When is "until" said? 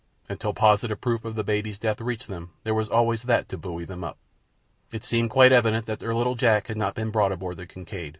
0.27-0.51